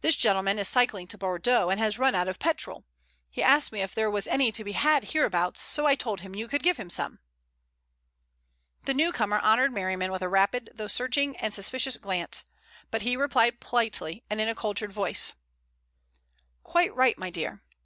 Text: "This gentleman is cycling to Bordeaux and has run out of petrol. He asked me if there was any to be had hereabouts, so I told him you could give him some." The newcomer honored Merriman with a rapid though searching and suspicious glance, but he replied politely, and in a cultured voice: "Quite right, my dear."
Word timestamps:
"This 0.00 0.16
gentleman 0.16 0.58
is 0.58 0.66
cycling 0.66 1.06
to 1.06 1.16
Bordeaux 1.16 1.68
and 1.70 1.78
has 1.78 1.96
run 1.96 2.12
out 2.12 2.26
of 2.26 2.40
petrol. 2.40 2.82
He 3.30 3.40
asked 3.40 3.70
me 3.70 3.82
if 3.82 3.94
there 3.94 4.10
was 4.10 4.26
any 4.26 4.50
to 4.50 4.64
be 4.64 4.72
had 4.72 5.04
hereabouts, 5.14 5.60
so 5.60 5.86
I 5.86 5.94
told 5.94 6.22
him 6.22 6.34
you 6.34 6.48
could 6.48 6.64
give 6.64 6.76
him 6.76 6.90
some." 6.90 7.20
The 8.86 8.94
newcomer 8.94 9.38
honored 9.38 9.72
Merriman 9.72 10.10
with 10.10 10.22
a 10.22 10.28
rapid 10.28 10.70
though 10.74 10.88
searching 10.88 11.36
and 11.36 11.54
suspicious 11.54 11.96
glance, 11.98 12.46
but 12.90 13.02
he 13.02 13.16
replied 13.16 13.60
politely, 13.60 14.24
and 14.28 14.40
in 14.40 14.48
a 14.48 14.56
cultured 14.56 14.90
voice: 14.90 15.34
"Quite 16.64 16.92
right, 16.96 17.16
my 17.16 17.30
dear." 17.30 17.62